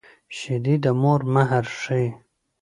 [0.37, 2.07] شیدې د مور مهر ښيي